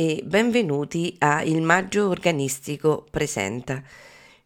[0.00, 3.82] e benvenuti a Il Maggio Organistico Presenta.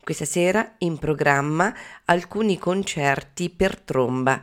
[0.02, 4.43] Questa sera in programma alcuni concerti per tromba,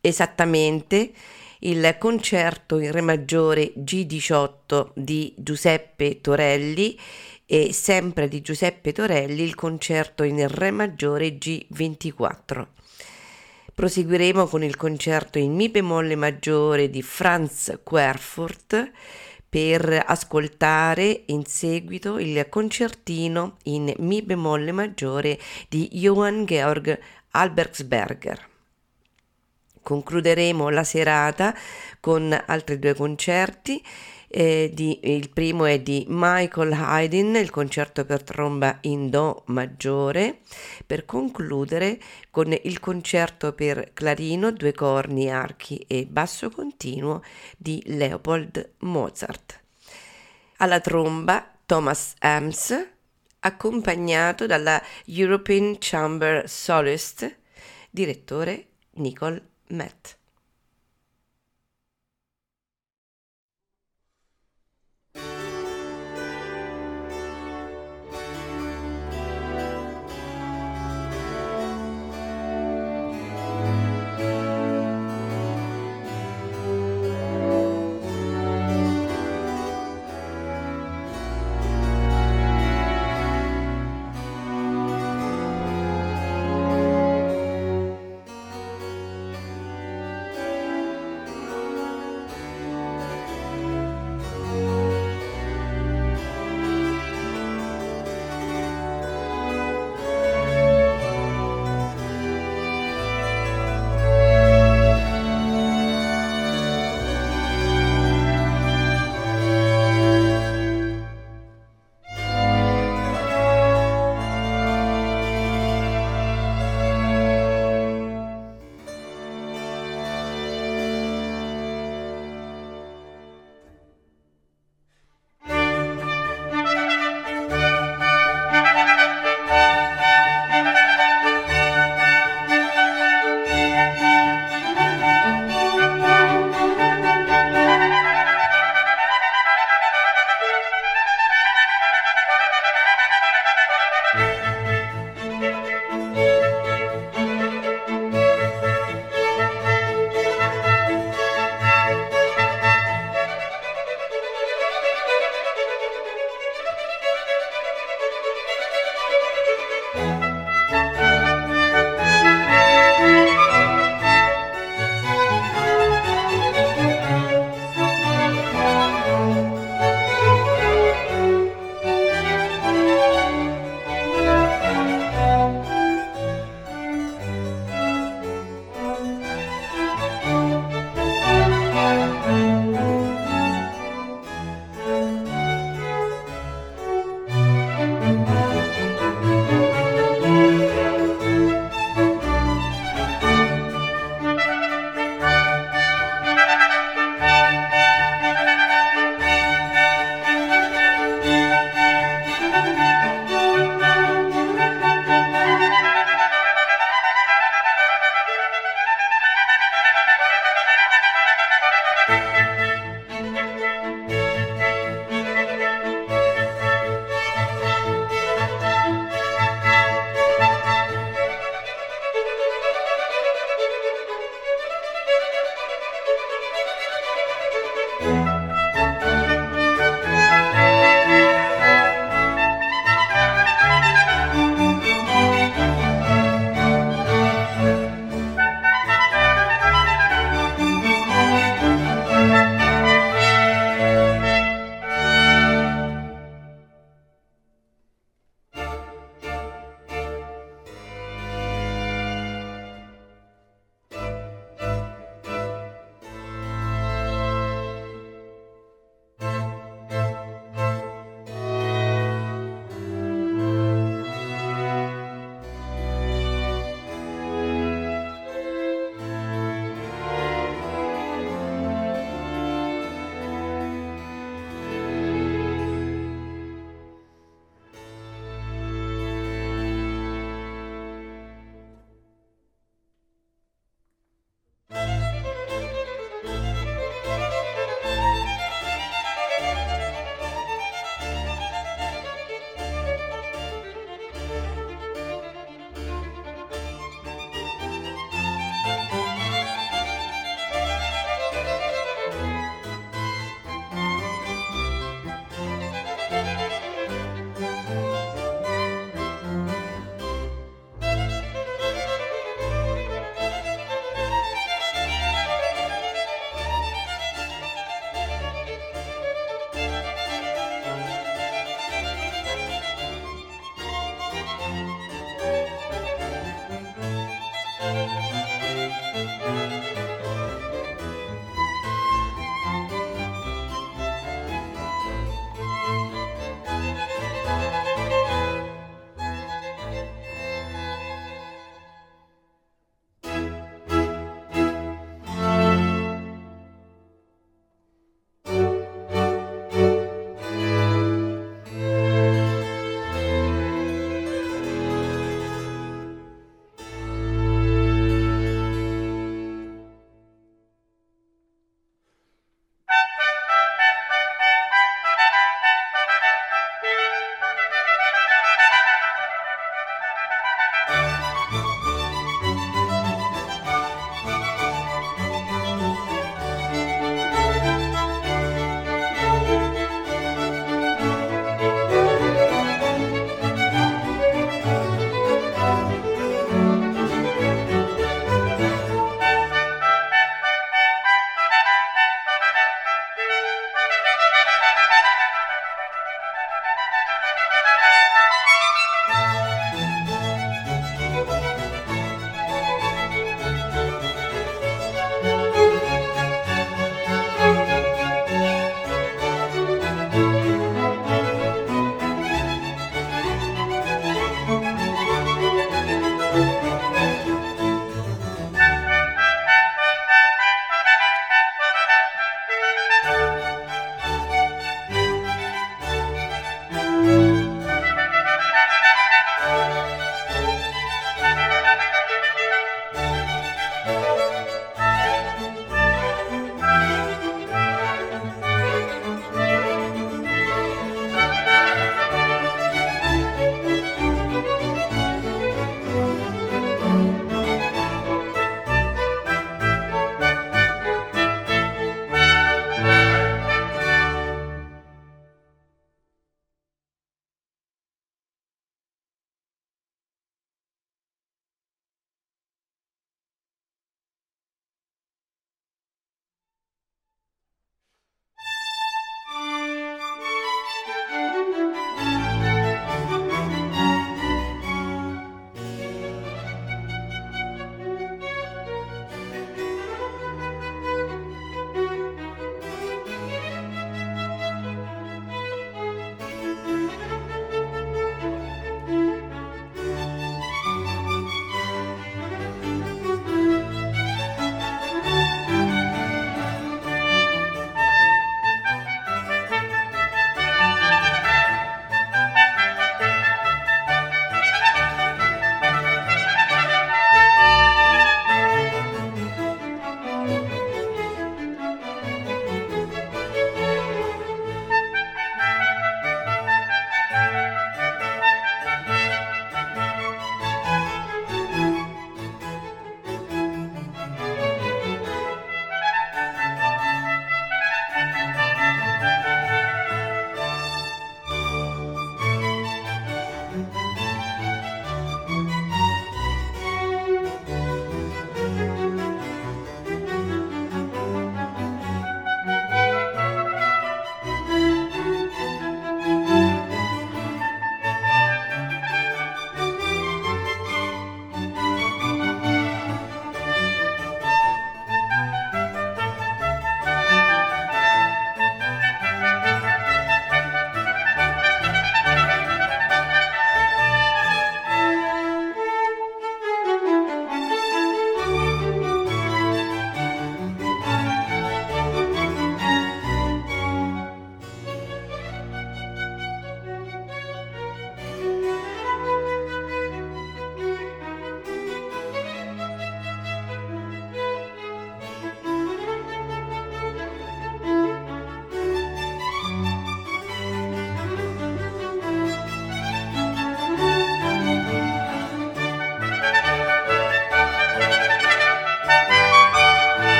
[0.00, 1.12] esattamente
[1.58, 6.98] il concerto in Re maggiore G18 di Giuseppe Torelli
[7.44, 12.66] e sempre di Giuseppe Torelli il concerto in Re maggiore G24.
[13.74, 18.90] Proseguiremo con il concerto in Mi bemolle maggiore di Franz Querfurt
[19.50, 26.96] per ascoltare in seguito il concertino in Mi bemolle maggiore di Johann Georg
[27.32, 28.48] Albergsberger.
[29.82, 31.52] Concluderemo la serata
[31.98, 33.82] con altri due concerti.
[34.32, 40.38] Eh, di, il primo è di Michael Haydn, il concerto per tromba in Do maggiore,
[40.86, 41.98] per concludere
[42.30, 47.24] con il concerto per clarino, due corni, archi e basso continuo
[47.56, 49.60] di Leopold Mozart.
[50.58, 52.88] Alla tromba Thomas Ames,
[53.40, 57.36] accompagnato dalla European Chamber Solist,
[57.90, 60.19] direttore Nicole Met.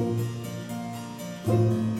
[0.00, 1.99] Música